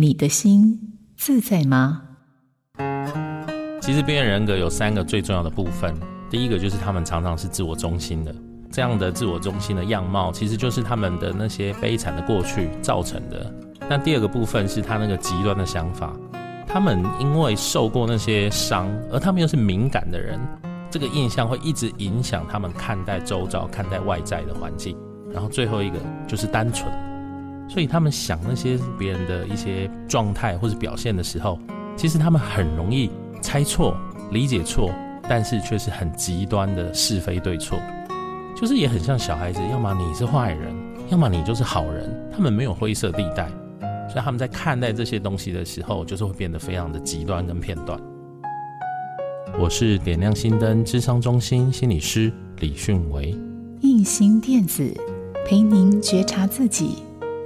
[0.00, 0.78] 你的心
[1.16, 2.02] 自在吗？
[3.80, 5.92] 其实边缘人格有三个最重要的部分，
[6.30, 8.32] 第一个就是他们常常是自我中心的，
[8.70, 13.52] 这样的自我中心的样貌，其实就是他们的那些悲惨的过去造成的。
[13.88, 16.14] 那第二个部分是他那个极端的想法，
[16.64, 20.38] 他们因为受过那些伤，而他们又是敏感的人，
[20.88, 24.96] 这个印象会一直影响他们看待周遭、看待外在的环境。
[25.32, 26.88] 然后最后一个就是单纯。
[27.68, 31.58] 所以他们想那些别人的一些状态或者表现的时候，
[31.96, 33.10] 其实他们很容易
[33.42, 33.96] 猜错、
[34.30, 34.90] 理解错，
[35.28, 37.78] 但是却是很极端的是非对错，
[38.56, 40.74] 就是也很像小孩子，要么你是坏人，
[41.10, 43.48] 要么你就是好人，他们没有灰色地带，
[44.08, 48.00] 所以他们在看待这些东西的时候，就是会变得非常的极端跟片段。
[49.58, 53.36] 我是点亮心灯智商中心心理师李迅维，
[53.80, 54.90] 印心电子
[55.46, 57.02] 陪您觉察自己。